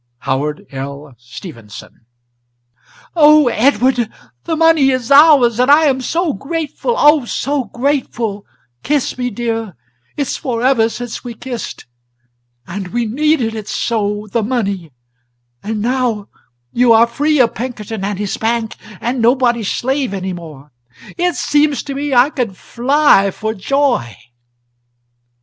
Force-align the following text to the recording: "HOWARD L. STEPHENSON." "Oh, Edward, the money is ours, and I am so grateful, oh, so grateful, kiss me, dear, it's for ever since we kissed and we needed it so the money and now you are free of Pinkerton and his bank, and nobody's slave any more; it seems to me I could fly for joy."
"HOWARD 0.21 0.65
L. 0.71 1.13
STEPHENSON." 1.19 2.07
"Oh, 3.15 3.49
Edward, 3.49 4.09
the 4.45 4.55
money 4.55 4.89
is 4.89 5.11
ours, 5.11 5.59
and 5.59 5.69
I 5.69 5.83
am 5.83 6.01
so 6.01 6.33
grateful, 6.33 6.95
oh, 6.97 7.25
so 7.25 7.65
grateful, 7.65 8.43
kiss 8.81 9.15
me, 9.15 9.29
dear, 9.29 9.75
it's 10.17 10.37
for 10.37 10.63
ever 10.63 10.89
since 10.89 11.23
we 11.23 11.35
kissed 11.35 11.85
and 12.65 12.87
we 12.87 13.05
needed 13.05 13.53
it 13.53 13.67
so 13.67 14.27
the 14.31 14.41
money 14.41 14.91
and 15.61 15.83
now 15.83 16.29
you 16.73 16.93
are 16.93 17.05
free 17.05 17.39
of 17.39 17.53
Pinkerton 17.53 18.03
and 18.03 18.17
his 18.17 18.37
bank, 18.37 18.77
and 18.99 19.21
nobody's 19.21 19.69
slave 19.71 20.15
any 20.15 20.33
more; 20.33 20.71
it 21.15 21.35
seems 21.35 21.83
to 21.83 21.93
me 21.93 22.11
I 22.11 22.31
could 22.31 22.57
fly 22.57 23.29
for 23.29 23.53
joy." 23.53 24.15